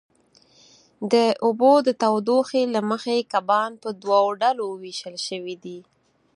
د 1.11 1.13
اوبو 1.45 1.71
د 1.87 1.89
تودوخې 2.01 2.63
له 2.75 2.81
مخې 2.89 3.17
کبان 3.33 3.71
په 3.83 3.89
دوو 4.01 4.23
ډلو 4.41 4.67
وېشل 4.81 5.15
شوي 5.27 5.55
دي. 5.63 5.79